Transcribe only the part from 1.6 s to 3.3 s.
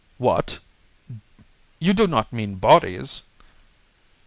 You do not mean bodies?"